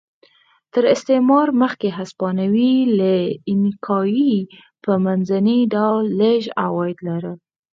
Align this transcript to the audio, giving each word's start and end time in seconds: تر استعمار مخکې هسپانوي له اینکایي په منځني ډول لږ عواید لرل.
تر 0.73 0.83
استعمار 0.95 1.47
مخکې 1.61 1.89
هسپانوي 1.97 2.75
له 2.99 3.11
اینکایي 3.49 4.35
په 4.83 4.91
منځني 5.05 5.59
ډول 5.75 6.03
لږ 6.21 6.41
عواید 6.63 6.97
لرل. 7.07 7.37